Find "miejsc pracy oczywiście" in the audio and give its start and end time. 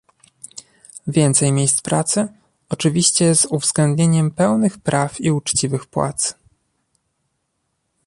1.51-3.35